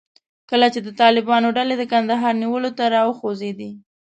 کله 0.49 0.67
چې 0.73 0.79
د 0.83 0.89
طالبانو 1.01 1.47
ډلې 1.57 1.75
د 1.77 1.83
کندهار 1.93 2.33
نیولو 2.41 2.69
ته 2.77 2.83
راوخوځېدې. 2.95 3.71